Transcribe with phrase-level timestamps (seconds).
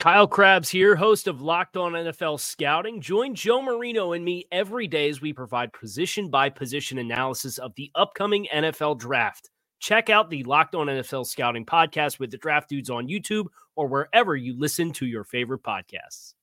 [0.00, 3.00] Kyle Crabbs here, host of Locked On NFL Scouting.
[3.00, 7.74] Join Joe Marino and me every day as we provide position by position analysis of
[7.76, 9.48] the upcoming NFL draft.
[9.80, 13.86] Check out the Locked On NFL Scouting podcast with the draft dudes on YouTube or
[13.86, 16.34] wherever you listen to your favorite podcasts.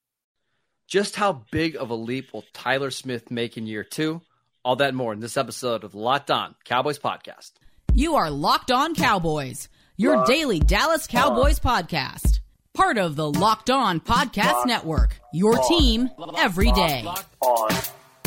[0.88, 4.22] Just how big of a leap will Tyler Smith make in year two?
[4.66, 7.52] All that more in this episode of Locked On Cowboys podcast.
[7.94, 11.84] You are Locked On Cowboys, your Locked daily Dallas Cowboys on.
[11.84, 12.41] podcast
[12.74, 15.20] part of the Locked On Podcast Locked Network.
[15.34, 15.68] Your on.
[15.68, 17.04] team every day.
[17.04, 17.70] Locked on.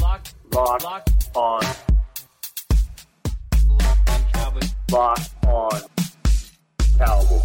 [0.01, 1.63] Locked, locked, on.
[4.91, 5.81] Locked on
[6.99, 7.43] Cowboys.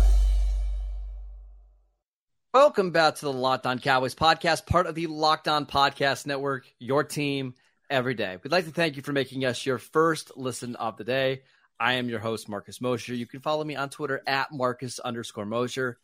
[2.53, 6.66] Welcome back to the Locked On Cowboys podcast, part of the Locked On Podcast Network.
[6.80, 7.53] Your team
[7.89, 8.38] every day.
[8.44, 11.44] We'd like to thank you for making us your first listen of the day.
[11.80, 13.13] I am your host, Marcus Mosher.
[13.16, 15.97] You can follow me on Twitter at Marcus underscore Mosher.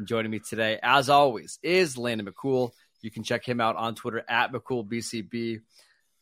[0.00, 2.70] And joining me today, as always, is Landon McCool.
[3.02, 5.60] You can check him out on Twitter at McCoolBCB.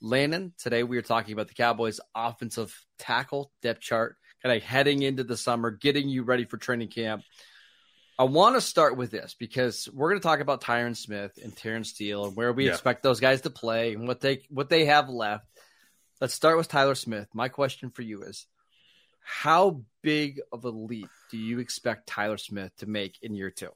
[0.00, 5.02] Landon, today we are talking about the Cowboys' offensive tackle depth chart, kind of heading
[5.02, 7.22] into the summer, getting you ready for training camp.
[8.18, 11.56] I want to start with this because we're going to talk about Tyron Smith and
[11.56, 12.72] Terence Steele and where we yeah.
[12.72, 15.46] expect those guys to play and what they what they have left.
[16.20, 17.28] Let's start with Tyler Smith.
[17.32, 18.44] My question for you is
[19.28, 23.68] how big of a leap do you expect Tyler Smith to make in year two?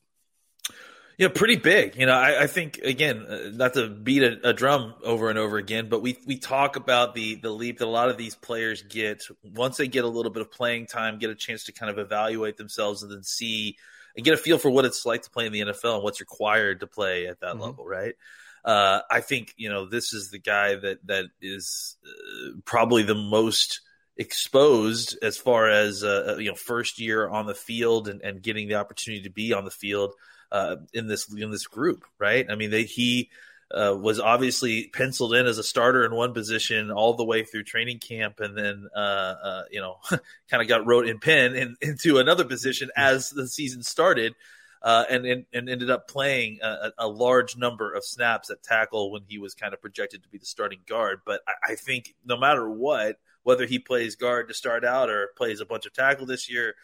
[1.19, 1.97] Yeah, pretty big.
[1.97, 5.39] You know, I, I think again, uh, not to beat a, a, drum over and
[5.39, 8.35] over again, but we we talk about the the leap that a lot of these
[8.35, 11.73] players get once they get a little bit of playing time, get a chance to
[11.73, 13.77] kind of evaluate themselves, and then see
[14.17, 16.21] and get a feel for what it's like to play in the NFL and what's
[16.21, 17.61] required to play at that mm-hmm.
[17.61, 18.15] level, right?
[18.65, 23.15] Uh, I think you know this is the guy that that is uh, probably the
[23.15, 23.83] most
[24.17, 28.43] exposed as far as uh, uh, you know first year on the field and, and
[28.43, 30.13] getting the opportunity to be on the field
[30.51, 33.31] uh, in this in this group right i mean they, he
[33.71, 37.65] uh, was obviously penciled in as a starter in one position all the way through
[37.65, 39.97] training camp and then uh, uh, you know
[40.51, 44.35] kind of got wrote in pen in, into another position as the season started
[44.85, 49.23] and, and, and ended up playing a, a, large number of snaps at tackle when
[49.27, 51.21] he was kind of projected to be the starting guard.
[51.25, 55.31] But I, I think no matter what, whether he plays guard to start out or
[55.37, 56.75] plays a bunch of tackle this year,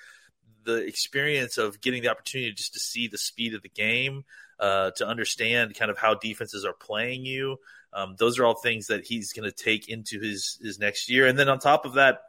[0.64, 4.24] the experience of getting the opportunity just to see the speed of the game,
[4.60, 7.56] uh, to understand kind of how defenses are playing you.
[7.92, 11.26] Um, those are all things that he's going to take into his his next year.
[11.26, 12.20] And then on top of that,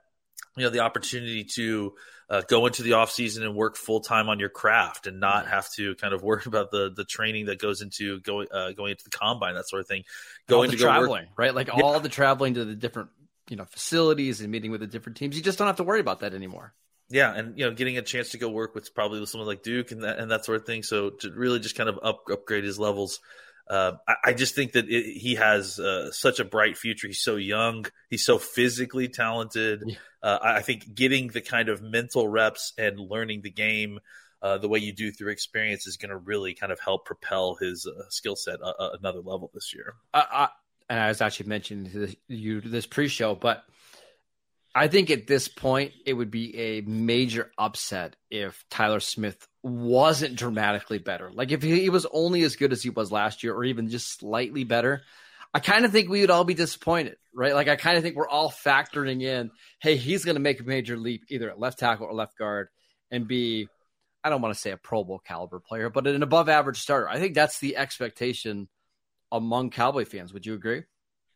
[0.55, 1.93] you know, the opportunity to
[2.29, 5.47] uh, go into the off season and work full time on your craft and not
[5.47, 8.91] have to kind of worry about the the training that goes into going uh, going
[8.91, 10.03] into the combine that sort of thing.
[10.47, 11.55] Going to traveling, work, right?
[11.55, 11.81] Like yeah.
[11.81, 13.09] all the traveling to the different
[13.49, 15.35] you know facilities and meeting with the different teams.
[15.35, 16.73] You just don't have to worry about that anymore.
[17.09, 19.63] Yeah, and you know, getting a chance to go work with probably with someone like
[19.63, 20.83] Duke and that and that sort of thing.
[20.83, 23.19] So to really just kind of up, upgrade his levels.
[23.67, 27.05] Uh, I, I, just think that it, he has uh, such a bright future.
[27.05, 27.85] He's so young.
[28.09, 29.83] He's so physically talented.
[29.85, 29.95] Yeah.
[30.23, 33.99] Uh, I think getting the kind of mental reps and learning the game
[34.41, 37.55] uh, the way you do through experience is going to really kind of help propel
[37.55, 38.57] his uh, skill set
[38.99, 39.95] another level this year.
[40.13, 40.49] I,
[40.89, 43.63] and I was actually mentioning to you this pre-show, but
[44.73, 50.35] I think at this point it would be a major upset if Tyler Smith wasn't
[50.35, 51.31] dramatically better.
[51.31, 54.19] Like if he was only as good as he was last year, or even just
[54.19, 55.03] slightly better.
[55.51, 57.55] I kind of think we would all be disappointed, right?
[57.55, 59.49] Like I kind of think we're all factoring in,
[59.81, 62.67] hey, he's going to make a major leap either at left tackle or left guard
[63.09, 63.67] and be,
[64.23, 67.09] I don't want to say a Pro Bowl caliber player, but an above average starter.
[67.09, 68.67] I think that's the expectation
[69.31, 70.33] among Cowboy fans.
[70.33, 70.83] Would you agree?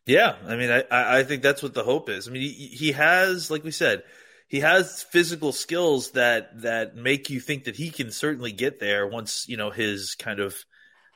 [0.06, 2.28] Yeah, I mean, I I think that's what the hope is.
[2.28, 4.02] I mean, he, he has, like we said,
[4.48, 9.06] he has physical skills that that make you think that he can certainly get there
[9.06, 10.56] once you know his kind of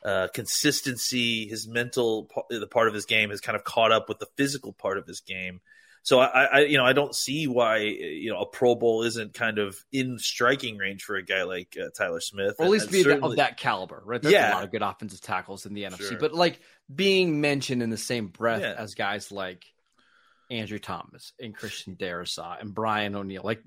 [0.05, 4.19] uh, consistency, his mental the part of his game has kind of caught up with
[4.19, 5.61] the physical part of his game.
[6.03, 9.35] So I, I, you know, I don't see why you know a Pro Bowl isn't
[9.35, 12.91] kind of in striking range for a guy like uh, Tyler Smith, or at least
[12.91, 14.21] be of that caliber, right?
[14.21, 14.53] There's yeah.
[14.53, 16.19] a lot of good offensive tackles in the NFC, sure.
[16.19, 16.61] but like
[16.93, 18.75] being mentioned in the same breath yeah.
[18.77, 19.65] as guys like
[20.51, 23.43] Andrew Thomas and Christian Darrisaw and Brian O'Neill.
[23.45, 23.63] Like,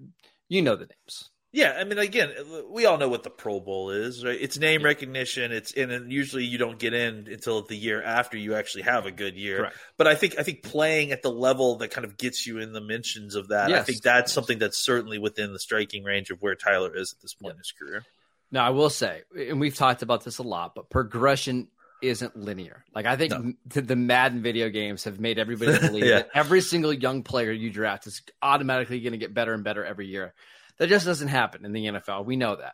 [0.49, 1.29] you know the names.
[1.53, 2.31] Yeah, I mean, again,
[2.69, 4.37] we all know what the Pro Bowl is, right?
[4.39, 5.51] It's name recognition.
[5.51, 9.11] It's and usually you don't get in until the year after you actually have a
[9.11, 9.57] good year.
[9.57, 9.77] Correct.
[9.97, 12.71] But I think I think playing at the level that kind of gets you in
[12.71, 16.41] the mentions of that, I think that's something that's certainly within the striking range of
[16.41, 18.05] where Tyler is at this point in his career.
[18.49, 21.67] Now, I will say, and we've talked about this a lot, but progression
[22.01, 22.83] isn't linear.
[22.95, 23.53] Like, I think No.
[23.65, 26.19] the the Madden video games have made everybody believe Yeah.
[26.19, 29.83] that every single young player you draft is automatically going to get better and better
[29.83, 30.33] every year.
[30.81, 32.25] That just doesn't happen in the NFL.
[32.25, 32.73] We know that.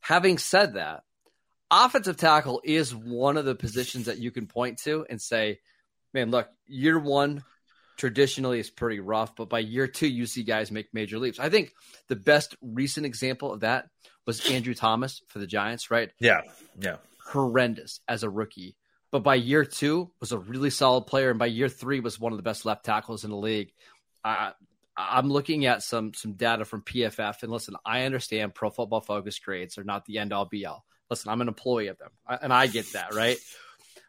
[0.00, 1.02] Having said that,
[1.70, 5.60] offensive tackle is one of the positions that you can point to and say,
[6.14, 7.44] man, look, year one
[7.98, 11.38] traditionally is pretty rough, but by year two, you see guys make major leaps.
[11.38, 11.74] I think
[12.08, 13.90] the best recent example of that
[14.26, 16.12] was Andrew Thomas for the Giants, right?
[16.18, 16.40] Yeah,
[16.80, 16.96] yeah.
[17.26, 18.74] Horrendous as a rookie.
[19.10, 22.32] But by year two was a really solid player, and by year three was one
[22.32, 23.70] of the best left tackles in the league.
[24.24, 24.52] I,
[24.96, 29.38] I'm looking at some some data from PFF, and listen, I understand Pro Football Focus
[29.38, 30.84] grades are not the end all be all.
[31.10, 33.36] Listen, I'm an employee of them, and I get that, right?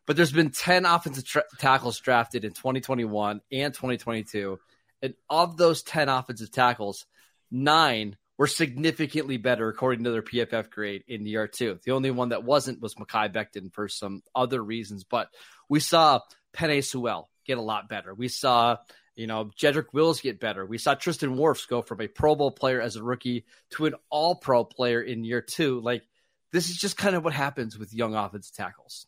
[0.05, 4.59] But there's been 10 offensive tra- tackles drafted in 2021 and 2022,
[5.01, 7.05] and of those 10 offensive tackles,
[7.49, 11.79] nine were significantly better according to their PFF grade in year two.
[11.83, 15.29] The only one that wasn't was Mekhi Becton for some other reasons, but
[15.69, 16.19] we saw
[16.53, 18.13] Penei Sewell get a lot better.
[18.13, 18.77] We saw,
[19.15, 20.65] you know, Jedrick Wills get better.
[20.65, 23.95] We saw Tristan Wirfs go from a Pro Bowl player as a rookie to an
[24.09, 25.79] All Pro player in year two.
[25.81, 26.03] Like
[26.51, 29.07] this is just kind of what happens with young offensive tackles.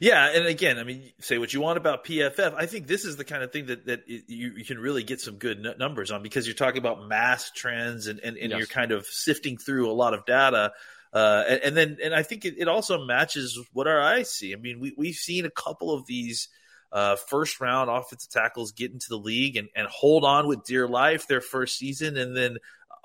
[0.00, 2.54] Yeah, and again, I mean, say what you want about PFF.
[2.54, 4.22] I think this is the kind of thing that that you,
[4.56, 8.06] you can really get some good n- numbers on because you're talking about mass trends
[8.06, 8.58] and and, and Yes.
[8.58, 10.72] you're kind of sifting through a lot of data.
[11.12, 14.54] Uh, and, and then and I think it, it also matches what our eyes see.
[14.54, 16.48] I mean, we we've seen a couple of these
[16.92, 20.88] uh, first round offensive tackles get into the league and, and hold on with dear
[20.88, 22.58] life their first season, and then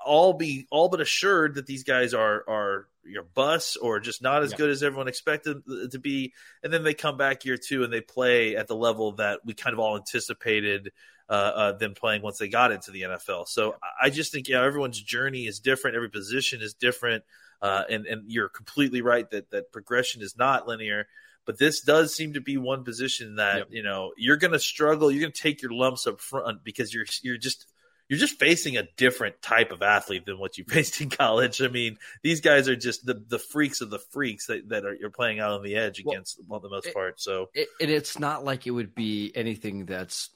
[0.04, 4.42] all be all but assured that these guys are are your bus or just not
[4.42, 4.56] as Yeah.
[4.58, 6.32] good as everyone expected them to be
[6.62, 9.52] and then they come back year two and they play at the level that we
[9.54, 10.90] kind of all anticipated
[11.28, 13.48] uh, uh, them playing once they got into the NFL.
[13.48, 17.24] So I just think yeah, everyone's journey is different, every position is different,
[17.62, 21.06] uh, and and you're completely right that that progression is not linear.
[21.46, 23.66] But this does seem to be one position that Yep.
[23.70, 25.10] you know you're going to struggle.
[25.10, 27.66] You're going to take your lumps up front because you're you're just
[28.08, 31.62] you're just facing a different type of athlete than what you faced in college.
[31.62, 34.94] I mean, these guys are just the, the freaks of the freaks that, that are
[34.94, 37.20] you're playing out on the edge Well, against for the most it- part.
[37.20, 40.30] So it, and it's not like it would be anything that's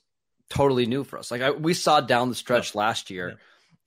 [0.50, 1.30] totally new for us.
[1.30, 3.34] Like I, we saw down the stretch last year, Yeah.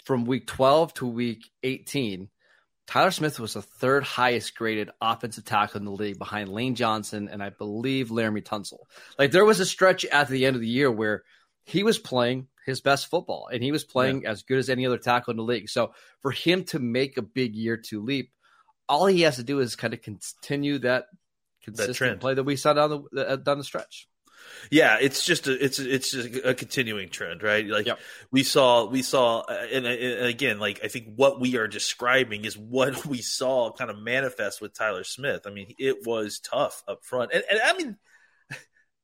[0.05, 2.29] from week 12 to week 18,
[2.91, 7.29] Tyler Smith was the third highest graded offensive tackle in the league behind Lane Johnson
[7.31, 8.79] and I believe Laremy Tunsil.
[9.17, 11.23] Like there was a stretch at the end of the year where
[11.63, 14.97] he was playing his best football and he was playing as good as any other
[14.97, 15.69] tackle in the league.
[15.69, 18.33] So for him to make a big year two leap,
[18.89, 21.05] all he has to do is kind of continue that
[21.63, 22.19] consistent trend.
[22.19, 24.09] play that we saw down the uh, down the stretch.
[24.69, 27.65] Yeah, it's just a it's a, it's just a continuing trend, right?
[27.65, 27.99] Like Yep.
[28.31, 32.45] we saw we saw, uh, and, and again, like I think what we are describing
[32.45, 35.41] is what we saw kind of manifest with Tyler Smith.
[35.45, 37.97] I mean, it was tough up front, and, and I mean.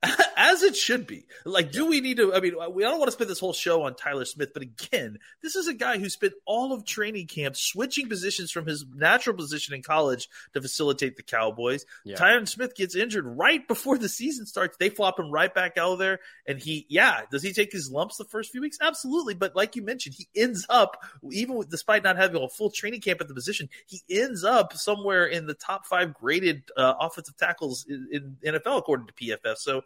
[0.39, 1.25] As it should be.
[1.43, 2.33] Like, do we need to?
[2.33, 5.17] I mean, we don't want to spend this whole show on Tyler Smith, but again,
[5.41, 9.35] this is a guy who spent all of training camp switching positions from his natural
[9.35, 11.85] position in college to facilitate the Cowboys.
[12.05, 12.17] Yeah.
[12.17, 14.77] Tyron Smith gets injured right before the season starts.
[14.77, 16.19] They flop him right back out of there.
[16.45, 18.77] And he, yeah, does he take his lumps the first few weeks?
[18.79, 19.33] Absolutely.
[19.33, 23.01] But like you mentioned, he ends up, even with, despite not having a full training
[23.01, 27.37] camp at the position, he ends up somewhere in the top five graded uh, offensive
[27.37, 29.57] tackles in, in NFL, according to PFF.
[29.57, 29.81] So,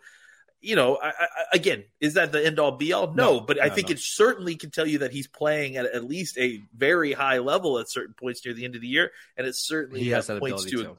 [0.61, 3.07] you know, I, I, again, is that the end all be all?
[3.13, 3.93] No, No, but I no, think no.
[3.93, 7.79] it certainly can tell you that he's playing at at least a very high level
[7.79, 10.35] at certain points near the end of the year, and it certainly He has uh,
[10.35, 10.97] that points to too.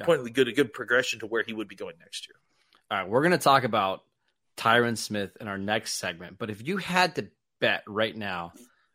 [0.00, 2.36] a point good a good progression to where he would be going next year.
[2.90, 4.02] All right, we're going to talk about
[4.56, 6.38] Tyron Smith in our next segment.
[6.38, 7.28] But if you had to
[7.60, 8.52] bet right now,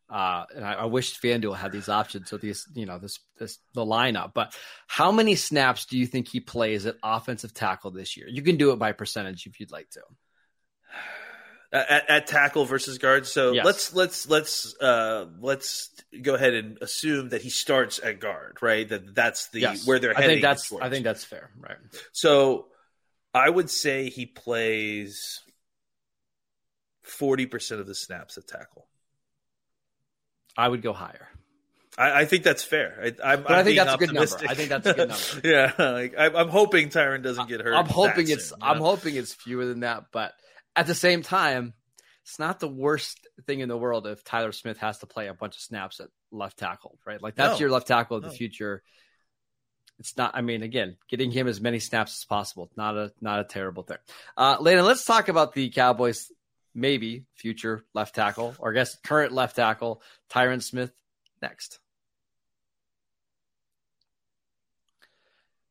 [0.10, 3.60] uh, and I, I wish FanDuel had these options, so these, you know, this, this,
[3.74, 4.34] the lineup.
[4.34, 4.56] But
[4.88, 8.28] how many snaps do you think he plays at offensive tackle this year?
[8.30, 10.02] You can do it by percentage if you'd like to.
[11.72, 13.28] at, at tackle versus guard.
[13.28, 13.66] So Yes.
[13.66, 15.90] let's let's let's uh, let's
[16.22, 18.88] go ahead and assume that he starts at guard, right?
[18.88, 19.86] That that's the Yes.
[19.86, 20.36] where they're I heading.
[20.36, 20.86] think that's, towards.
[20.86, 21.78] I think that's fair, right?
[22.14, 22.68] so.
[23.34, 25.42] I would say he plays
[27.04, 28.88] forty percent of the snaps at tackle.
[30.58, 31.28] I would go higher.
[31.98, 33.00] I, I think that's fair.
[33.02, 34.38] I, I'm, But I I'm think being that's a good number.
[34.50, 35.10] I think that's a good
[35.44, 35.48] number.
[35.48, 37.74] yeah, like, I'm, I'm hoping Tyron doesn't get hurt.
[37.74, 38.86] I'm hoping it's soon, I'm know?
[38.86, 40.34] hoping it's fewer than that, but
[40.76, 41.74] at the same time,
[42.24, 45.34] it's not the worst thing in the world if Tyler Smith has to play a
[45.34, 47.22] bunch of snaps at left tackle, right?
[47.22, 47.60] Like that's no.
[47.60, 48.84] your left tackle of the future.
[50.00, 50.32] It's not.
[50.36, 52.70] I mean, again, getting him as many snaps as possible.
[52.76, 53.98] Not a not a terrible thing.
[54.36, 56.30] Uh, Landon, let's talk about the Cowboys.
[56.78, 60.92] Maybe future left tackle, or I guess current left tackle, Tyron Smith.
[61.42, 61.80] Next.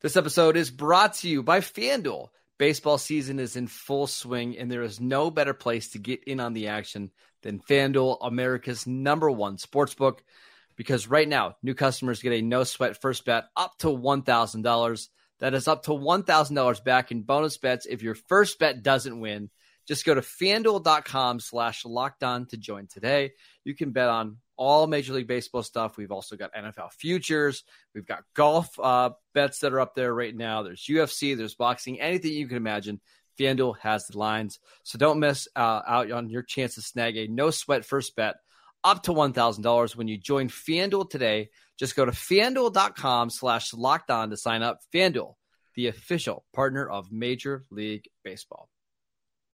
[0.00, 2.30] This episode is brought to you by FanDuel.
[2.58, 6.40] Baseball season is in full swing, and there is no better place to get in
[6.40, 10.18] on the action than FanDuel, America's number one sportsbook.
[10.74, 15.08] Because right now, new customers get a no sweat first bet up to $1,000.
[15.38, 19.50] That is up to $1,000 back in bonus bets if your first bet doesn't win.
[19.86, 23.32] Just go to fanduel.com slash locked on to join today.
[23.64, 25.96] You can bet on all Major League Baseball stuff.
[25.96, 27.62] We've also got NFL futures.
[27.94, 30.62] We've got golf uh, bets that are up there right now.
[30.62, 33.00] There's UFC, there's boxing, anything you can imagine.
[33.38, 34.58] FanDuel has the lines.
[34.82, 38.36] So don't miss uh, out on your chance to snag a no sweat first bet
[38.82, 41.50] up to $1,000 when you join FanDuel today.
[41.78, 44.80] Just go to fanduel.com slash locked on to sign up.
[44.94, 45.34] FanDuel,
[45.74, 48.70] the official partner of Major League Baseball.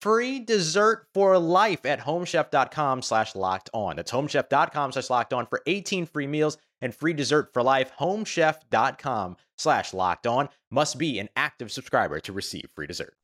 [0.00, 3.96] free dessert for life at homechef.com slash locked on.
[3.96, 7.92] That's homechef.com slash locked on for 18 free meals and free dessert for life.
[7.98, 13.14] Homechef.com slash locked on must be an active subscriber to receive free dessert.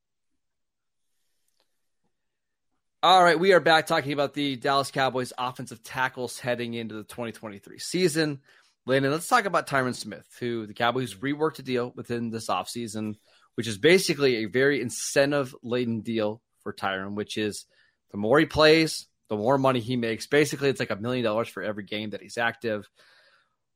[3.03, 7.05] All right, we are back talking about the Dallas Cowboys offensive tackles heading into the
[7.05, 8.41] 2023 season.
[8.87, 13.17] Landon, let's talk about Tyron Smith, who the Cowboys reworked a deal within this offseason,
[13.57, 17.67] which is basically a very incentive laden deal for Tyron, which is
[18.11, 20.27] the more he plays, the more money he makes.
[20.27, 22.89] Basically, it's like a million dollars for every game that he's active.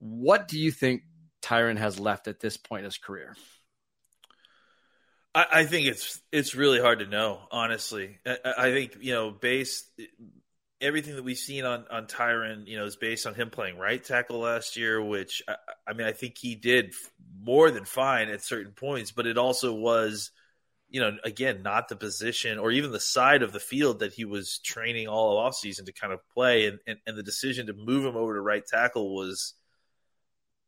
[0.01, 1.03] What do you think
[1.43, 3.37] Tyron has left at this point in his career?
[5.35, 8.19] I, I think it's it's really hard to know, honestly.
[8.27, 9.89] I, I, think you know, based
[10.81, 14.03] everything that we've seen on on Tyron, you know, is based on him playing right
[14.03, 16.95] tackle last year, which I, I mean, I think he did
[17.41, 20.31] more than fine at certain points, but it also was
[20.91, 24.25] you know, again, not the position or even the side of the field that he
[24.25, 26.67] was training all of offseason to kind of play.
[26.67, 29.55] And, and, and, the decision to move him over to right tackle was,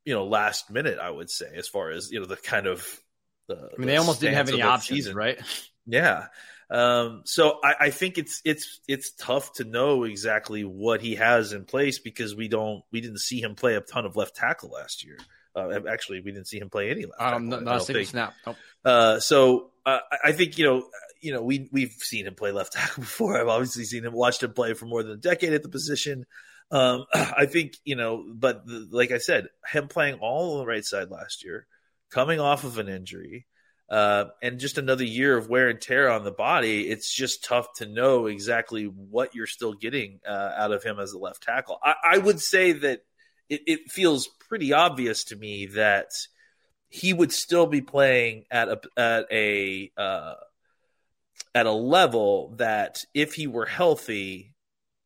[0.04, 2.86] you know, last minute, I would say, as far as, you know, the kind of.
[3.48, 5.16] The, I mean, they almost didn't have any options, season.
[5.16, 5.40] right?
[5.86, 6.26] Yeah.
[6.70, 11.52] Um, so I, I, think it's it's it's tough to know exactly what he has
[11.52, 14.70] in place because we don't we didn't see him play a ton of left tackle
[14.70, 15.18] last year.
[15.54, 17.20] Uh, actually, we didn't see him play any left.
[17.20, 18.34] Um, tackle, not, a single snap.
[18.46, 18.56] Nope.
[18.84, 20.86] Uh, so uh, I think you know,
[21.20, 23.40] you know, we we've seen him play left tackle before.
[23.40, 26.26] I've obviously seen him, watched him play for more than a decade at the position.
[26.70, 30.66] Um, I think you know, but the, like I said, him playing all on the
[30.66, 31.66] right side last year,
[32.10, 33.46] coming off of an injury,
[33.90, 37.66] uh, and just another year of wear and tear on the body, it's just tough
[37.78, 41.78] to know exactly what you're still getting uh, out of him as a left tackle.
[41.82, 43.00] I, I would say that
[43.48, 46.10] it, it, feels pretty obvious to me that
[46.88, 50.34] he would still be playing at a at a uh,
[51.54, 54.52] at a level that if he were healthy,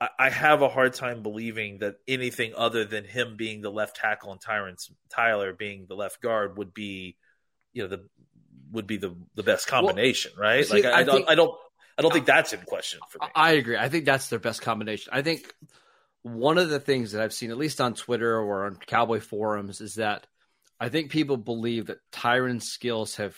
[0.00, 3.96] I, I, have a hard time believing that anything other than him being the left
[3.96, 4.76] tackle and Tyron
[5.10, 7.16] Tyler being the left guard would be,
[7.74, 8.08] you know, the
[8.72, 10.66] would be the the best combination, well, right?
[10.66, 11.54] See, like I, I, don't, I don't
[11.98, 13.28] I don't think that's in question for me.
[13.34, 13.76] I agree.
[13.76, 15.12] I think that's their best combination.
[15.14, 15.54] I think
[16.24, 19.80] one of the things that I've seen, at least on Twitter or on Cowboy forums,
[19.80, 20.26] is that
[20.80, 23.36] I think people believe that Tyron's skills have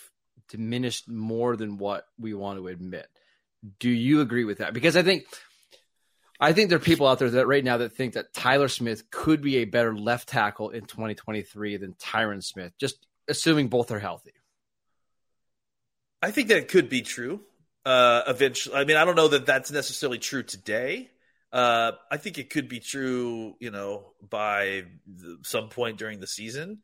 [0.48, 3.08] diminished more than what we want to admit.
[3.80, 4.72] Do you agree with that?
[4.72, 5.24] Because I think
[6.38, 9.10] I think there are people out there that right now that think that Tyler Smith
[9.10, 13.98] could be a better left tackle in 2023 than Tyron Smith, just assuming both are
[13.98, 14.32] healthy.
[16.22, 17.40] I think that could be true.
[17.84, 21.10] Uh, eventually, I mean, I don't know that that's necessarily true today.
[21.56, 26.26] Uh, I think it could be true, you know, by the, some point during the
[26.26, 26.80] season.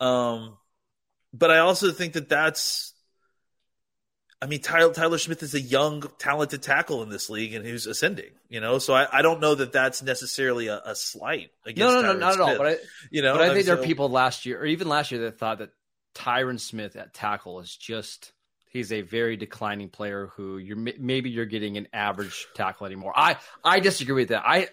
[0.00, 0.56] Um,
[1.32, 2.94] but I also think that that's
[4.40, 7.86] I mean, Tyler, Tyler Smith is a young, talented tackle in this league and who's
[7.86, 8.78] ascending, you know?
[8.78, 12.18] So I, I don't know that that's necessarily a, a slight against No, no, no,
[12.18, 12.58] not Smith, at all.
[12.58, 12.76] But I,
[13.10, 15.22] you know, but I think there are so- people last year, or even last year,
[15.22, 15.70] that thought that
[16.14, 18.32] Tyron Smith at tackle is just
[18.70, 23.12] he's a very declining player who you're maybe you're getting an average tackle anymore.
[23.16, 24.42] I I disagree with that.
[24.46, 24.68] I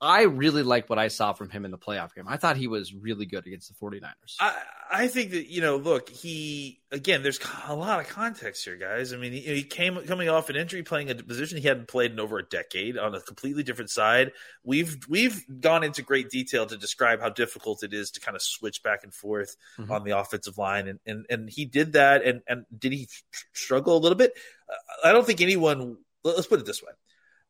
[0.00, 2.26] I really like what I saw from him in the playoff game.
[2.28, 4.36] I thought he was really good against the 49ers.
[4.38, 4.54] I,
[4.92, 7.24] I think that you know, look, he again.
[7.24, 9.12] There's a lot of context here, guys.
[9.12, 12.12] I mean, he, he came coming off an injury, playing a position he hadn't played
[12.12, 14.30] in over a decade on a completely different side.
[14.62, 18.42] We've we've gone into great detail to describe how difficult it is to kind of
[18.42, 19.90] switch back and forth Mhm.
[19.90, 22.24] on the offensive line, and and and he did that.
[22.24, 23.08] And and did he
[23.52, 24.32] struggle a little bit?
[24.70, 25.96] Uh, I don't think anyone.
[26.22, 26.92] Let's put it this way.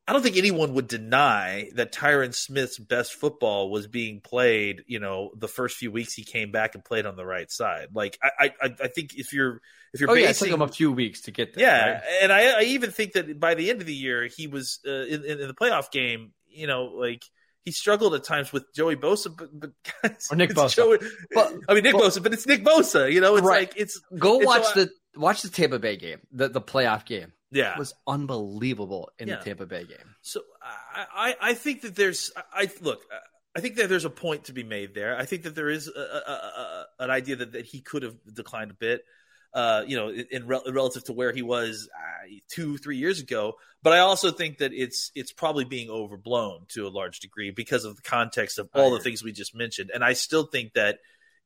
[0.08, 4.82] I don't think anyone would deny that Tyron Smith's best football was being played.
[4.86, 7.88] You know, the first few weeks he came back and played on the right side.
[7.94, 9.60] Like I, I, I think if you're
[9.92, 11.64] if you're oh yeah, it took him a few weeks to get there.
[11.64, 12.02] yeah, right?
[12.22, 14.90] and I, I even think that by the end of the year he was uh,
[14.90, 16.32] in, in the playoff game.
[16.48, 17.22] You know, like
[17.66, 19.70] he struggled at times with Joey Bosa, but, but
[20.02, 20.74] guys, Or Nick Bosa.
[20.74, 20.98] Joey-
[21.34, 23.12] But- I mean Nick but- Bosa, but it's Nick Bosa.
[23.12, 23.68] You know, it's Right.
[23.68, 27.32] like it's Go so watch the watch the Tampa Bay game, the the playoff game.
[27.50, 27.78] Yeah.
[27.78, 29.36] Was unbelievable in Yeah.
[29.36, 30.14] the Tampa Bay game.
[30.22, 33.00] So I, I, I think that there's I, I look
[33.56, 35.16] I think that there's a point to be made there.
[35.16, 38.14] I think that there is a, a, a, an idea that, that he could have
[38.32, 39.02] declined a bit,
[39.54, 43.20] uh, you know, in, in rel- relative to where he was uh, two three years
[43.20, 43.54] ago.
[43.82, 47.84] But I also think that it's it's probably being overblown to a large degree because
[47.84, 49.90] of the context of all the things we just mentioned.
[49.92, 50.98] And I still think that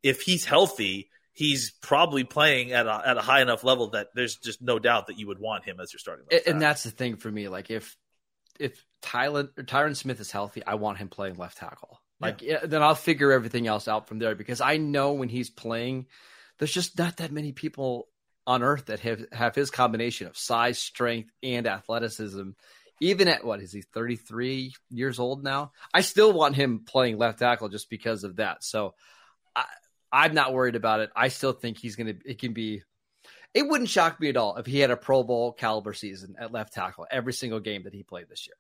[0.02, 1.08] if he's healthy.
[1.32, 5.06] He's probably playing at a, at a high enough level that there's just no doubt
[5.06, 6.26] that you would want him as your starting.
[6.30, 6.60] And, left and tackle.
[6.60, 7.48] that's the thing for me.
[7.48, 7.96] Like if
[8.60, 12.00] if Tylen or Tyron Smith is healthy, I want him playing left tackle.
[12.20, 15.50] Like yeah, then I'll figure everything else out from there because I know when he's
[15.50, 16.06] playing,
[16.58, 18.08] there's just not that many people
[18.46, 22.50] on earth that have have his combination of size, strength, and athleticism.
[23.00, 25.72] Even at what is he 33 years old now?
[25.92, 28.62] I still want him playing left tackle just because of that.
[28.62, 28.94] So
[29.56, 29.64] I,
[30.12, 31.10] I'm not worried about it.
[31.16, 32.14] I still think he's gonna.
[32.24, 32.82] It can be
[33.54, 36.52] it wouldn't shock me at all if he had a Pro Bowl caliber season at
[36.52, 38.56] left tackle every single game that he played this year.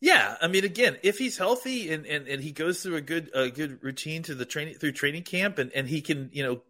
[0.00, 3.30] Yeah, I mean, again, if he's healthy and, and, and he goes through a good
[3.34, 6.62] a good routine to the training through training camp and, and he can you know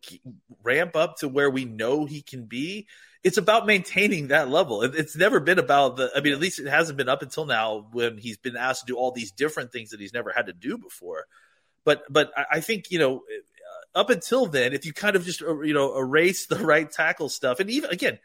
[0.62, 2.86] ramp up to where we know he can be,
[3.24, 4.82] it's about maintaining that level.
[4.82, 6.10] It's never been about the.
[6.14, 8.92] I mean, at least it hasn't been up until now when he's been asked to
[8.92, 11.24] do all these different things that he's never had to do before.
[11.84, 13.22] But but I, think you know
[13.94, 17.28] up until then, if you kind of just uh, you know erase the right tackle
[17.28, 18.18] stuff, and even again,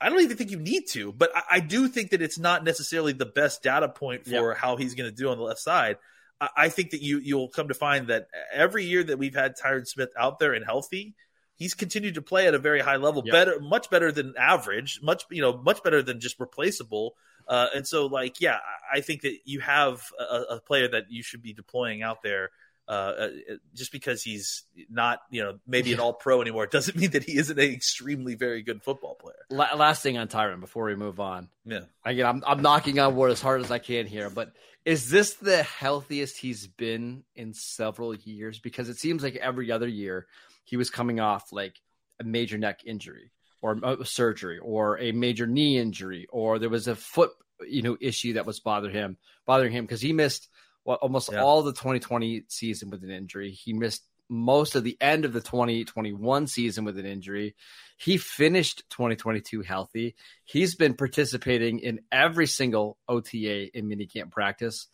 [0.00, 2.64] I don't even think you need to, but I, I do think that it's not
[2.64, 5.96] necessarily the best data point for how he's going to do on the left side.
[6.40, 9.56] I, I think that you you'll come to find that every year that we've had
[9.56, 11.14] Tyron Smith out there and healthy,
[11.56, 13.32] he's continued to play at a very high level, Yeah.
[13.32, 17.14] better, much better than average, much you know, much better than just replaceable.
[17.46, 18.58] Uh, and so, like, yeah,
[18.94, 22.22] I I think that you have a, a player that you should be deploying out
[22.22, 22.50] there.
[22.88, 23.28] Uh, uh,
[23.74, 27.36] just because he's not, you know, maybe an all pro anymore, doesn't mean that he
[27.36, 29.36] isn't an extremely very good football player.
[29.50, 31.48] La- last thing on Tyron before we move on.
[31.64, 31.82] Yeah.
[32.04, 34.52] Again, I'm I'm knocking on wood as hard as I can here, but
[34.84, 38.58] is this the healthiest he's been in several years?
[38.58, 40.26] Because it seems like every other year
[40.64, 41.80] he was coming off like
[42.20, 46.96] a major neck injury or surgery or a major knee injury or there was a
[46.96, 47.30] foot
[47.68, 49.16] you know issue that was bothering him
[49.46, 50.48] bothering him because he missed
[50.84, 51.42] well, almost Yeah.
[51.42, 53.50] all the 2020 season with an injury.
[53.50, 57.54] He missed most of the end of the 2021 season with an injury.
[57.98, 60.14] He finished 2022 healthy.
[60.44, 64.88] He's been participating in every single OTA in minicamp practice.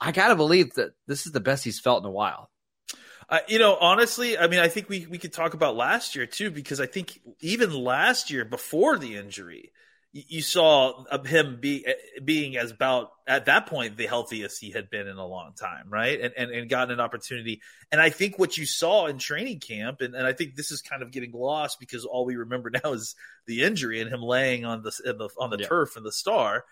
[0.00, 2.50] I got to believe that this is the best he's felt in a while.
[3.28, 6.26] Uh, you know, honestly, I mean, I think we, we could talk about last year
[6.26, 9.72] too, because I think even last year before the injury,
[10.28, 11.86] you saw him be,
[12.24, 15.86] being as about at that point the healthiest he had been in a long time,
[15.90, 16.20] right?
[16.20, 17.60] And and, and gotten an opportunity.
[17.92, 20.80] And I think what you saw in training camp, and, and I think this is
[20.80, 23.14] kind of getting lost because all we remember now is
[23.46, 25.66] the injury and him laying on the in the on the Yeah.
[25.66, 26.64] turf and the star,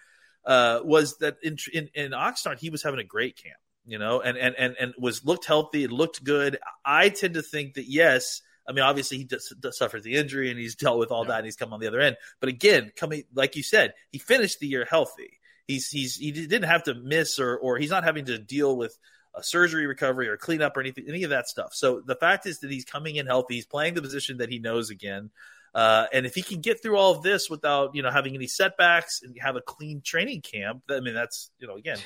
[0.47, 4.21] uh, was that in, in in Oxnard he was having a great camp you know,
[4.23, 6.59] and and and and was looked healthy, looked good.
[6.85, 10.51] I tend to think that yes, I mean obviously he does, does suffered the injury
[10.51, 11.29] and he's dealt with all Yeah.
[11.29, 12.17] that and he's come on the other end.
[12.41, 15.39] But again, coming like you said, he finished the year healthy.
[15.67, 18.99] He's he's he didn't have to miss or or he's not having to deal with
[19.35, 21.75] a surgery recovery or cleanup or anything any of that stuff.
[21.75, 23.55] So the fact is that he's coming in healthy.
[23.57, 25.31] He's playing the position that he knows again.
[25.75, 28.47] Uh, and if he can get through all of this without, you know, having any
[28.47, 31.99] setbacks and have a clean training camp, I mean, that's, you know, again,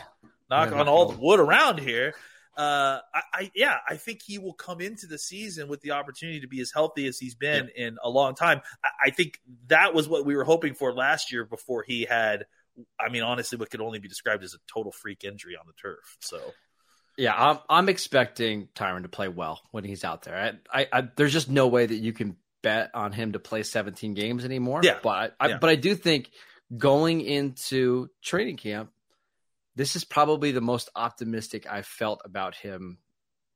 [0.49, 2.15] knock Yeah, on all the wood around here.
[2.59, 6.41] Uh, I, I, yeah, I think he will come into the season with the opportunity
[6.41, 7.87] to be as healthy as he's been yeah.
[7.87, 8.63] in a long time.
[8.85, 12.47] I, I, think that was what we were hoping for last year before he had.
[12.99, 15.73] I mean, honestly, what could only be described as a total freak injury on the
[15.81, 16.17] turf.
[16.19, 16.41] So,
[17.17, 20.59] yeah, I'm I'm expecting Tyron to play well when he's out there.
[20.73, 24.15] I, I, there's just no way that you can bet on him to play 17
[24.15, 24.81] games anymore.
[24.83, 25.59] Yeah, but I, yeah.
[25.61, 26.31] but I do think
[26.77, 28.91] going into training camp,
[29.79, 32.99] this is probably the most optimistic I've felt about him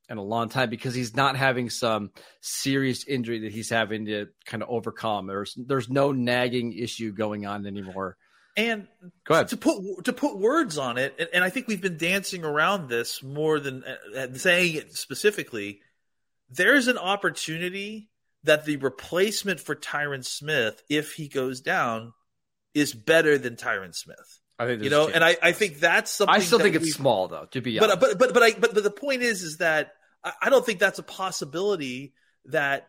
[0.09, 4.29] in a long time because he's not having some serious injury that he's having to
[4.47, 5.27] kind of overcome.
[5.27, 8.17] There's there's no nagging issue going on anymore.
[8.57, 8.87] And
[9.25, 9.49] Go ahead.
[9.49, 12.89] to put to put words on it, and, and I think we've been dancing around
[12.89, 15.81] this more than uh, saying it specifically.
[16.51, 18.11] There's an opportunity
[18.45, 22.13] that the replacement for Tyron Smith, if he goes down,
[22.75, 24.42] is better than Tyron Smith.
[24.63, 26.35] I think you know, and I, I think that's something.
[26.35, 27.47] I still think it's small though.
[27.51, 29.95] To be honest, but but but I but, but the point is is that
[30.25, 32.15] I don't think that's a possibility
[32.47, 32.89] that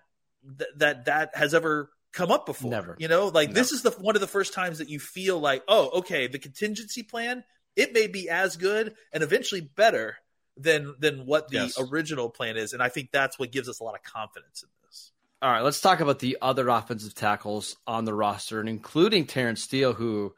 [0.78, 2.72] that that has ever come up before.
[2.72, 2.96] Never.
[3.00, 3.60] You know, like Never.
[3.60, 6.40] this is the one of the first times that you feel like, oh, okay, the
[6.40, 7.44] contingency plan
[7.76, 10.18] it may be as good and eventually better
[10.58, 11.80] than than what the yes.
[11.80, 14.70] original plan is, and I think that's what gives us a lot of confidence in
[14.86, 15.12] this.
[15.42, 19.64] All right, let's talk about the other offensive tackles on the roster, and including Terence
[19.64, 20.36] Steele, who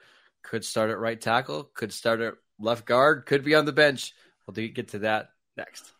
[0.50, 4.14] could start at right tackle, could start at left guard, could be on the bench.
[4.48, 5.92] We'll get to that next.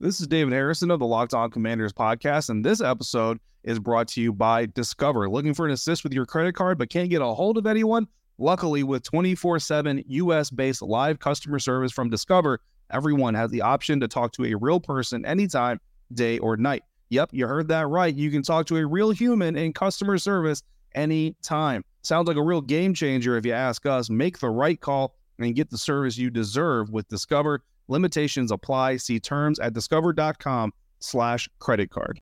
[0.00, 4.08] This is David Harrison of the Locked On Commanders podcast, and this episode is brought
[4.08, 5.28] to you by Discover.
[5.28, 8.08] Looking for an assist with your credit card but can't get a hold of anyone?
[8.38, 12.60] Luckily, with 24 7 US based live customer service from Discover,
[12.90, 15.80] everyone has the option to talk to a real person anytime,
[16.12, 16.82] day or night.
[17.10, 18.14] Yep, you heard that right.
[18.14, 20.62] You can talk to a real human in customer service
[20.94, 21.84] anytime.
[22.02, 24.10] Sounds like a real game changer if you ask us.
[24.10, 27.62] Make the right call and get the service you deserve with Discover.
[27.88, 28.96] Limitations apply.
[28.98, 32.20] See terms at discover.com slash credit card.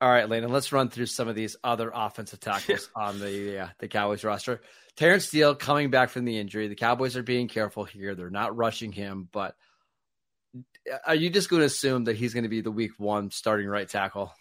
[0.00, 3.68] All right, Landon, let's run through some of these other offensive tackles on the uh,
[3.78, 4.60] the Cowboys roster.
[4.96, 6.66] Terence Steele coming back from the injury.
[6.66, 8.16] The Cowboys are being careful here.
[8.16, 9.54] They're not rushing him, but
[11.06, 13.68] are you just going to assume that he's going to be the week one starting
[13.68, 14.32] right tackle?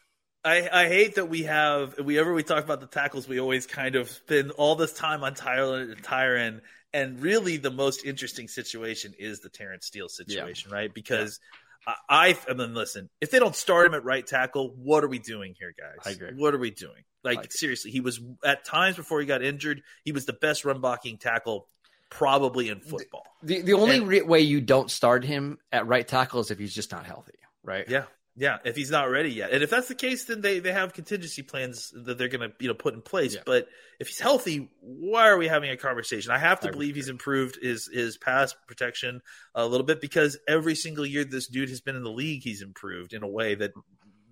[0.43, 3.95] I, I hate that we have whenever we talk about the tackles, we always kind
[3.95, 6.62] of spend all this time on Tyler and Tyron,
[6.93, 10.77] and really the most interesting situation is the Terence Steele situation, yeah.
[10.77, 10.93] right?
[10.93, 11.39] Because
[11.88, 11.93] yeah.
[12.10, 15.19] I, I mean, listen, if they don't start him at right tackle, what are we
[15.19, 16.06] doing here, guys?
[16.06, 16.39] I agree.
[16.39, 17.04] What are we doing?
[17.23, 20.65] Like, like seriously, he was at times before he got injured, he was the best
[20.65, 21.67] run blocking tackle
[22.10, 23.25] probably in football.
[23.43, 26.58] The the only and, re- way you don't start him at right tackle is if
[26.58, 27.88] he's just not healthy, right?
[27.88, 30.72] Yeah, yeah, if he's not ready yet, and if that's the case, then they, they
[30.72, 33.36] have contingency plans that they're going to you know put in place.
[33.36, 33.41] Yeah.
[33.46, 33.67] But
[34.00, 36.32] if he's healthy, why are we having a conversation?
[36.32, 39.22] I have to I believe he's improved his his pass protection
[39.54, 42.62] a little bit because every single year this dude has been in the league, he's
[42.62, 43.72] improved in a way that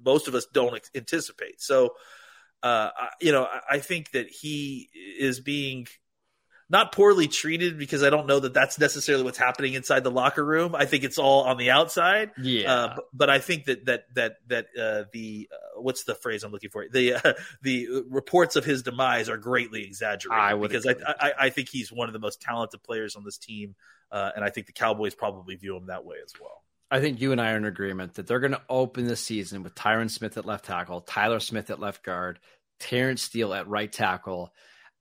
[0.03, 1.61] most of us don't anticipate.
[1.61, 1.95] So,
[2.63, 5.87] uh, you know, I think that he is being
[6.69, 10.45] not poorly treated because I don't know that that's necessarily what's happening inside the locker
[10.45, 10.75] room.
[10.75, 12.31] I think it's all on the outside.
[12.41, 16.13] Yeah, uh, but, but, I think that that that that uh, the uh, what's the
[16.13, 16.85] phrase I'm looking for?
[16.87, 20.43] The uh, the reports of his demise are greatly exaggerated.
[20.43, 23.37] I because I, I, I think he's one of the most talented players on this
[23.37, 23.75] team,
[24.11, 26.63] uh, and I think the Cowboys probably view him that way as well.
[26.91, 29.61] I think you and I are in agreement that they're going to open the season
[29.61, 32.39] with Tyron Smith at left tackle, Tyler Smith at left guard,
[32.79, 34.51] Terence Steele at right tackle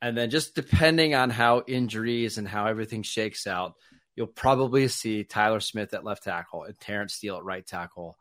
[0.00, 3.74] and then just depending on how injuries and how everything shakes out,
[4.14, 8.16] you'll probably see Tyler Smith at left tackle and Terence Steele at right tackle.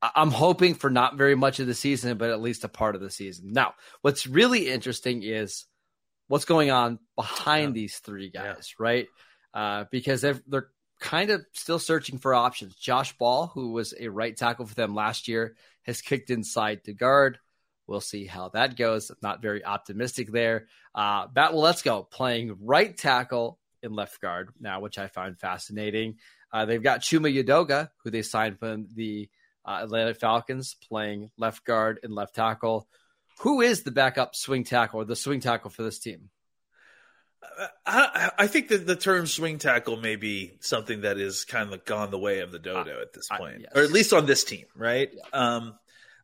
[0.00, 3.00] I'm hoping for not very much of the season, but at least a part of
[3.00, 3.52] the season.
[3.52, 5.64] Now, what's really interesting is
[6.28, 7.82] what's going on behind yeah.
[7.82, 8.84] these three guys, yeah.
[8.84, 9.06] right?
[9.52, 10.68] Uh, because they're, they're
[11.00, 12.74] kind of still searching for options.
[12.76, 16.92] Josh Ball, who was a right tackle for them last year, has kicked inside to
[16.92, 17.38] guard.
[17.88, 19.10] We'll see how that goes.
[19.22, 20.66] not very optimistic there.
[20.94, 26.16] Uh, Matt go playing right tackle in left guard now, which I find fascinating.
[26.52, 29.28] Uh, they've got Chuma Edoga, who they signed from the
[29.64, 32.86] uh, Atlanta Falcons, playing left guard and left tackle.
[33.40, 36.28] Who is the backup swing tackle or the swing tackle for this team?
[37.86, 41.84] I, I, think that the term swing tackle may be something that is kind of
[41.84, 43.72] gone the way of the dodo at this point, yes.
[43.74, 45.10] or at least on this team, right?
[45.12, 45.22] Yeah.
[45.32, 45.78] Um,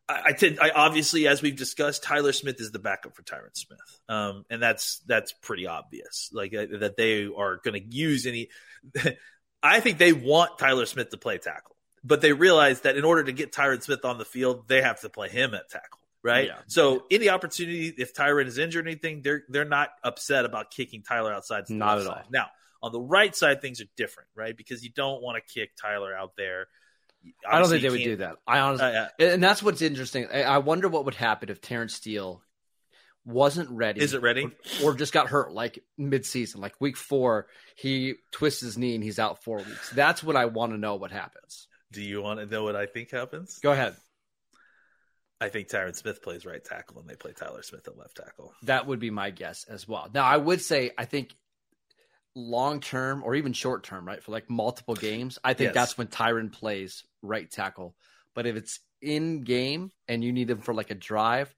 [0.07, 3.99] I, I, I obviously, as we've discussed, Tyler Smith is the backup for Tyron Smith,
[4.07, 6.29] um, and that's that's pretty obvious.
[6.31, 8.49] Like uh, that they are going to use any.
[9.63, 13.23] I think they want Tyler Smith to play tackle, but they realize that in order
[13.23, 16.47] to get Tyron Smith on the field, they have to play him at tackle, right?
[16.47, 16.59] Yeah.
[16.67, 21.01] So any opportunity, if Tyron is injured or anything, they're they're not upset about kicking
[21.01, 21.67] Tyler outside.
[21.69, 22.21] not at all.
[22.29, 22.49] Now,
[22.83, 24.55] On the right side, things are different, right?
[24.55, 26.67] Because you don't want to kick Tyler out there.
[27.49, 28.37] I don't think they would do that.
[28.47, 29.27] I honestly, Uh, yeah.
[29.33, 30.27] and that's what's interesting.
[30.31, 32.41] I, I wonder what would happen if Terrence Steele
[33.25, 34.01] wasn't ready.
[34.01, 34.45] Is it ready?
[34.83, 39.03] Or, or just got hurt like mid-season, like week four, he twists his knee and
[39.03, 39.89] he's out four weeks.
[39.91, 40.95] That's what I want to know.
[40.95, 41.67] What happens?
[41.91, 43.57] Do you want to know what I think happens?
[43.59, 43.95] Go ahead.
[45.41, 48.53] I think Tyron Smith plays right tackle and they play Tyler Smith at left tackle.
[48.63, 50.09] That would be my guess as well.
[50.13, 51.35] Now, I would say I think
[52.35, 55.73] long term or even short term, right, for like multiple games, I think Yes.
[55.75, 57.95] that's when Tyron plays right tackle.
[58.33, 61.53] But if it's in game and you need him for like a drive,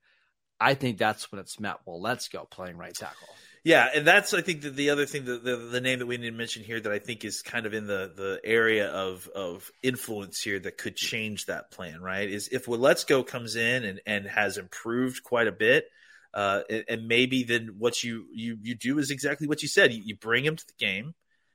[0.60, 1.80] I think that's when it's Matt.
[1.86, 3.28] Go playing right tackle.
[3.64, 6.18] Yeah, and that's I think the, the other thing that the, the name that we
[6.18, 9.28] need to mention here that I think is kind of in the the area of
[9.36, 12.30] of influence here that could change that plan, right?
[12.30, 15.86] Is if Waletzko comes in and and has improved quite a bit,
[16.34, 19.92] uh, and, and maybe then what you you you do is exactly what you said.
[19.92, 21.14] You, you bring him to the game.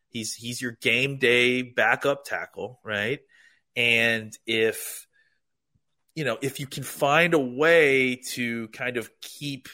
[0.08, 3.20] He's he's your game day backup tackle, right?
[3.76, 5.06] And if
[6.14, 9.68] you know if you can find a way to kind of keep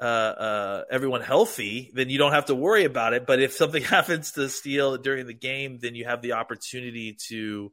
[0.00, 3.26] uh, uh, everyone healthy, then you don't have to worry about it.
[3.26, 7.72] But if something happens to Steele during the game, then you have the opportunity to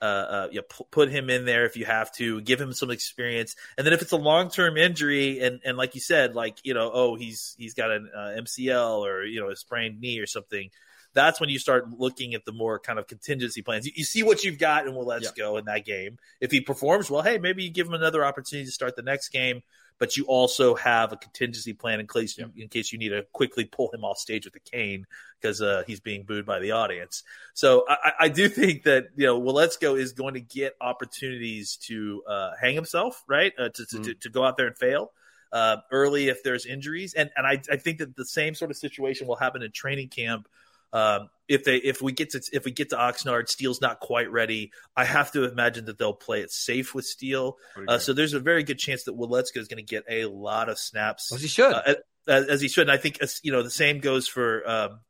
[0.00, 2.90] uh, uh, yeah, p- put him in there if you have to, give him some
[2.90, 3.56] experience.
[3.76, 6.74] And then if it's a long term injury, and and like you said, like you
[6.74, 10.26] know, oh, he's he's got an uh, MCL or you know a sprained knee or
[10.26, 10.70] something.
[11.18, 13.86] That's when you start looking at the more kind of contingency plans.
[13.86, 15.30] You, you see what you've got, and well, let's Yeah.
[15.36, 16.18] go in that game.
[16.40, 19.28] If he performs well, hey, maybe you give him another opportunity to start the next
[19.30, 19.62] game
[19.98, 23.64] but you also have a contingency plan in case in case you need to quickly
[23.64, 25.06] pull him off stage with a cane
[25.40, 27.24] because uh, he's being booed by the audience.
[27.54, 32.22] So I, I do think that you know Waletzko is going to get opportunities to
[32.28, 33.52] uh, hang himself, right?
[33.58, 35.12] Uh, to, to, to, to go out there and fail.
[35.50, 38.76] Uh, early if there's injuries, and and I, I think that the same sort of
[38.76, 40.46] situation will happen in training camp.
[40.92, 44.30] Um, if they if we get to if we get to Oxnard, Steele's not quite
[44.30, 44.70] ready.
[44.96, 47.56] I have to imagine that they'll play it safe with Steele.
[47.86, 50.68] Uh, so there's a very good chance that Waletzko is going to get a lot
[50.68, 51.72] of snaps, As he should.
[51.72, 51.94] uh,
[52.26, 52.82] as, as he should.
[52.82, 54.68] And I think you know the same goes for.
[54.68, 55.00] Um,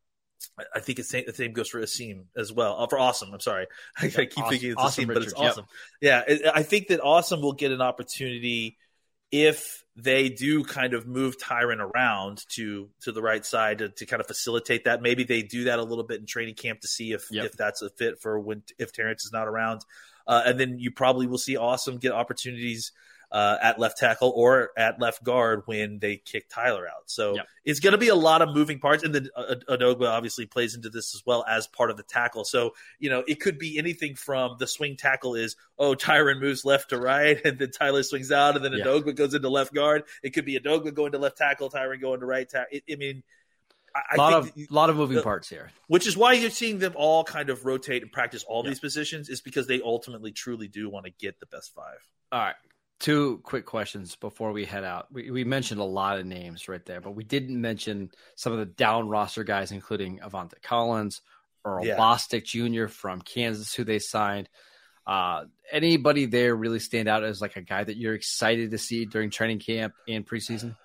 [0.57, 2.77] I- I think it's, the same goes for Asim as well.
[2.81, 3.67] Uh, for Awesome, I'm sorry,
[3.99, 5.51] I, I keep Awesome- thinking it's Awesome Asim, but it's Richards, yep.
[5.51, 5.64] Awesome.
[6.01, 8.79] Yeah, it, I think that Awesome will get an opportunity
[9.33, 14.07] if they do kind of move Tyron around to to the right side to, to
[14.07, 15.03] kind of facilitate that.
[15.03, 17.47] Maybe they do that a little bit in training camp to see if Yep.
[17.47, 19.85] if that's a fit for when if Terrence is not around.
[20.27, 22.93] Uh, and then you probably will see Awesome get opportunities
[23.31, 27.03] uh, at left tackle or at left guard when they kick Tyler out.
[27.11, 27.47] So Yep.
[27.64, 29.03] it's going to be a lot of moving parts.
[29.05, 32.45] And then uh, Edoga obviously plays into this as well as part of the tackle.
[32.45, 36.64] So, you know, it could be anything from the swing tackle is, oh, Tyron moves
[36.64, 38.99] left to right, and then Tyler swings out, and then Yeah.
[39.14, 40.05] Goes into left guard.
[40.23, 42.79] It could be Edoga going to left tackle, Tyron going to right tackle.
[42.91, 43.23] I mean,
[43.95, 45.71] I, A lot of think lot of moving the- parts here.
[45.88, 48.71] which is why you're seeing them all kind of rotate and practice all Yeah.
[48.71, 51.99] these positions is because they ultimately truly do want to get the best five.
[52.33, 52.55] All right.
[53.01, 55.07] Two quick questions before we head out.
[55.13, 58.59] We, we mentioned a lot of names right there, but we didn't mention some of
[58.59, 61.21] the down roster guys, including Avante Collins,
[61.65, 61.97] Earl Yeah.
[61.97, 62.89] Bostick Jr.
[62.89, 64.49] from Kansas, who they signed.
[65.07, 69.05] Uh, anybody there really stand out as like a guy that you're excited to see
[69.05, 70.77] during training camp and preseason?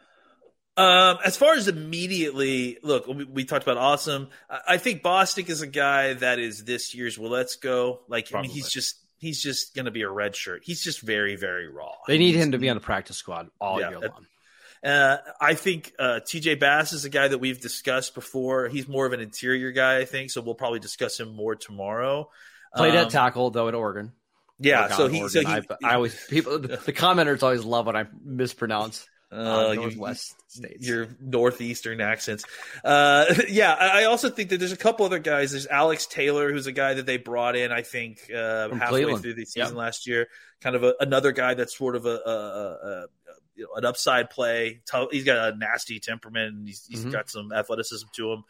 [0.75, 4.29] Um, as far as immediately, look, we, we talked about awesome.
[4.49, 7.19] I, I think Bostick is a guy that is this year's.
[7.19, 8.01] Well, let's go.
[8.07, 10.61] Like, I mean, he's just he's just going to be a red shirt.
[10.63, 11.91] He's just very very raw.
[12.07, 14.25] They need He's- him to be on the practice squad all Yeah, year long.
[14.85, 18.67] Uh, I think uh, TJ Bass is a guy that we've discussed before.
[18.67, 20.29] He's more of an interior guy, I think.
[20.29, 22.29] So we'll probably discuss him more tomorrow.
[22.75, 24.11] Played Um, at tackle though at Oregon.
[24.59, 27.95] Yeah, so he, so he, I, I always people the, the commenters always love when
[27.95, 30.87] I mispronounce uh, uh, Northwest states.
[30.87, 32.45] your northeastern accents.
[32.83, 35.51] Uh, yeah, I also think that there's a couple other guys.
[35.51, 37.71] There's Alex Taylor, who's a guy that they brought in.
[37.71, 39.23] I think uh, halfway Cleveland.
[39.23, 40.27] through the season last year,
[40.61, 43.05] kind of a, another guy that's sort of a, a, a,
[43.55, 44.81] you know, an upside play.
[45.11, 47.11] He's got a nasty temperament, and he's, he's Mhm.
[47.11, 48.43] got some athleticism to him.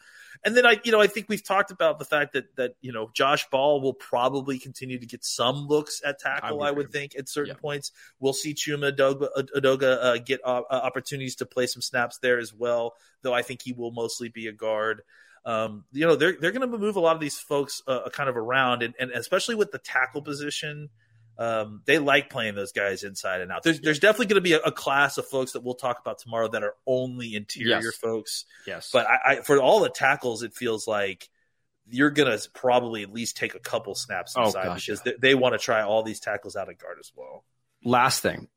[0.44, 2.92] And then I, you know, I think we've talked about the fact that that you
[2.92, 6.58] know Josh Ball will probably continue to get some looks at tackle.
[6.58, 7.60] would I would think at certain Yeah.
[7.60, 12.18] points we'll see Chuma Edoga, Edoga uh, get uh, uh, opportunities to play some snaps
[12.18, 12.94] there as well.
[13.22, 15.02] Though I think he will mostly be a guard.
[15.46, 18.28] Um, you know, they're they're going to move a lot of these folks uh, kind
[18.30, 20.88] of around, and, and especially with the tackle position.
[21.36, 23.62] Um, they like playing those guys inside and out.
[23.64, 26.18] There's, there's definitely going to be a, a class of folks that we'll talk about
[26.18, 27.96] tomorrow that are only interior Yes.
[27.96, 28.44] folks.
[28.66, 31.28] yes, But I, I, for all the tackles, it feels like
[31.88, 35.14] you're going to probably at least take a couple snaps Oh, inside gosh, because they,
[35.20, 37.44] they want to try all these tackles out of guard as well.
[37.84, 38.48] last thing,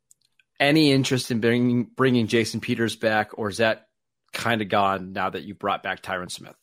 [0.60, 3.88] any interest in bringing bringing Jason Peters back, or is that
[4.34, 6.56] kind of gone now that you brought back Tyron Smith?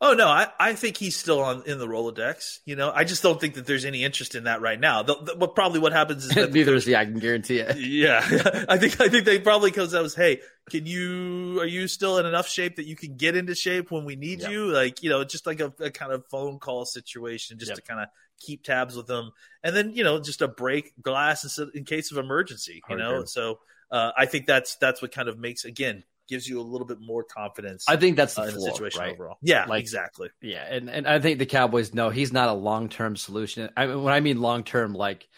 [0.00, 2.58] Oh no, I, I think he's still on in the Rolodex.
[2.64, 5.02] You know, I just don't think that there's any interest in that right now.
[5.02, 6.96] The, the, but probably what happens is that neither is he.
[6.96, 7.76] I can guarantee it.
[7.76, 8.20] Yeah,
[8.68, 12.18] I think I think they probably comes out as, hey, can you are you still
[12.18, 14.50] in enough shape that you can get into shape when we need yep.
[14.50, 14.72] you?
[14.72, 17.76] Like you know, just like a, a kind of phone call situation, just yep.
[17.76, 18.08] to kind of
[18.40, 19.30] keep tabs with them,
[19.62, 22.82] and then you know, just a break glass in, in case of emergency.
[22.88, 23.58] You Hard know, so
[23.90, 26.98] uh, I think that's that's what kind of makes again gives you a little bit
[27.00, 27.84] more confidence.
[27.88, 29.12] I think that's the, uh, floor, situation right?
[29.12, 29.38] overall.
[29.42, 30.30] Yeah, like, exactly.
[30.42, 33.70] Yeah, and and I think the Cowboys know he's not a long term solution.
[33.76, 35.28] I mean, when I mean long term, like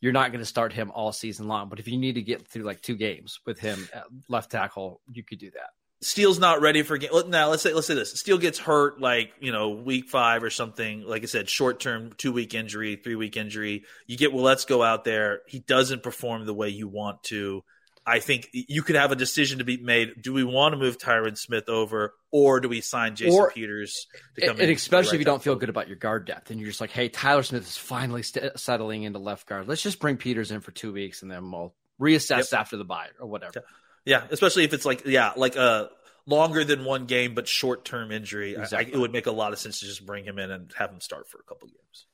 [0.00, 2.46] you're not going to start him all season long, but if you need to get
[2.46, 5.70] through like two games with him at left tackle, you could do that.
[6.02, 7.10] Steele's not ready for game.
[7.28, 10.50] Now let's say let's say this: Steele gets hurt like you know week five or
[10.50, 11.02] something.
[11.02, 13.84] Like I said, short term, two week injury, three week injury.
[14.06, 15.40] You get well, let's go out there.
[15.46, 17.64] He doesn't perform the way you want to
[18.06, 20.22] I think you could have a decision to be made.
[20.22, 24.06] Do we want to move Tyron Smith over, or do we sign Jason or, Peters
[24.36, 24.68] to come and, in?
[24.68, 26.80] And especially right if you don't feel good about your guard depth, and you're just
[26.80, 29.66] like, "Hey, Tyler Smith is finally st- settling into left guard.
[29.66, 32.60] Let's just bring Peters in for two weeks, and then we'll reassess yep.
[32.60, 33.64] after the bye or whatever."
[34.04, 35.90] Yeah, especially if it's like yeah, like a
[36.26, 38.54] longer than one game but short term injury.
[38.54, 38.92] Exactly.
[38.92, 40.90] I, it would make a lot of sense to just bring him in and have
[40.90, 42.06] him start for a couple games.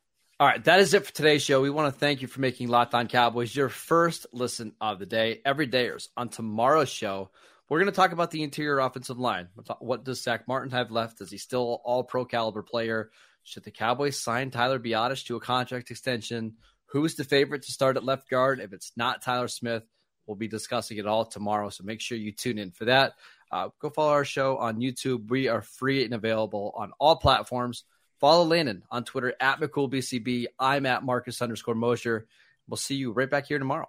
[0.42, 1.60] All right, that is it for today's show.
[1.60, 5.06] We want to thank you for making Locked On Cowboys your first listen of the
[5.06, 5.40] day.
[5.44, 7.30] Every dayers on tomorrow's show,
[7.68, 9.50] we're going to talk about the interior offensive line.
[9.78, 11.20] What does Zack Martin have left?
[11.20, 13.12] Is he still all pro caliber player?
[13.44, 16.56] Should the Cowboys sign Tyler Biadasz to a contract extension?
[16.86, 18.58] Who's the favorite to start at left guard?
[18.58, 19.84] If it's not Tyler Smith,
[20.26, 21.68] we'll be discussing it all tomorrow.
[21.68, 23.12] So make sure you tune in for that.
[23.52, 25.30] Uh, go follow our show on YouTube.
[25.30, 27.84] We are free and available on all platforms.
[28.22, 30.46] Follow Landon on Twitter at McCoolBCB.
[30.56, 32.28] I'm at Marcus underscore Mosher.
[32.68, 33.88] We'll see you right back here tomorrow.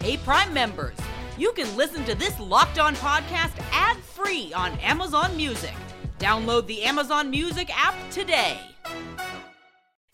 [0.00, 0.96] Hey, Prime members,
[1.38, 5.74] you can listen to this locked on podcast ad free on Amazon Music.
[6.18, 8.58] Download the Amazon Music app today.